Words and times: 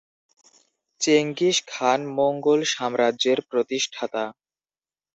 Genghis 1.01 1.57
Khan 1.67 1.99
Mongol 2.17 2.61
সাম্রাজ্যের 2.73 3.39
প্রতিষ্ঠাতা। 3.49 4.23